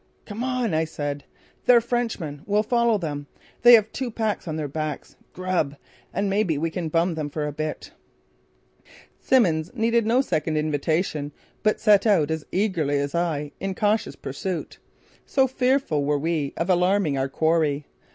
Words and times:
"Come 0.25 0.43
on," 0.43 0.73
I 0.73 0.83
said. 0.83 1.25
"They're 1.65 1.79
Frenchmen. 1.79 2.41
We'll 2.47 2.63
follow 2.63 2.97
them. 2.97 3.27
They 3.61 3.73
have 3.73 3.91
two 3.91 4.09
packs 4.09 4.47
on 4.47 4.55
their 4.55 4.67
backs! 4.67 5.15
Grub! 5.31 5.75
And 6.11 6.27
maybe 6.27 6.57
we 6.57 6.71
can 6.71 6.89
bum 6.89 7.13
them 7.13 7.29
for 7.29 7.45
a 7.45 7.51
bit." 7.51 7.91
Simmons 9.19 9.69
needed 9.75 10.07
no 10.07 10.21
second 10.21 10.57
invitation 10.57 11.31
but 11.61 11.79
set 11.79 12.07
out 12.07 12.31
as 12.31 12.47
eagerly 12.51 12.97
as 12.97 13.13
I 13.13 13.51
in 13.59 13.75
cautious 13.75 14.15
pursuit; 14.15 14.79
so 15.27 15.45
fearful 15.45 16.03
were 16.03 16.17
we 16.17 16.53
of 16.57 16.67
alarming 16.71 17.15
our 17.15 17.29
quarry. 17.29 17.85